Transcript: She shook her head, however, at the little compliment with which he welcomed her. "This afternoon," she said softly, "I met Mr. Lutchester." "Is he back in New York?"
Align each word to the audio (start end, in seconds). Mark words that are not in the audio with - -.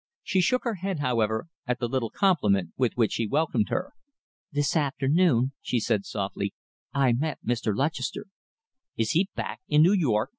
She 0.23 0.41
shook 0.41 0.63
her 0.63 0.73
head, 0.81 0.97
however, 0.97 1.45
at 1.67 1.77
the 1.77 1.87
little 1.87 2.09
compliment 2.09 2.71
with 2.75 2.93
which 2.95 3.13
he 3.17 3.27
welcomed 3.27 3.69
her. 3.69 3.93
"This 4.51 4.75
afternoon," 4.75 5.51
she 5.61 5.79
said 5.79 6.05
softly, 6.07 6.55
"I 6.91 7.13
met 7.13 7.37
Mr. 7.45 7.75
Lutchester." 7.75 8.25
"Is 8.97 9.11
he 9.11 9.29
back 9.35 9.61
in 9.67 9.83
New 9.83 9.93
York?" 9.93 10.29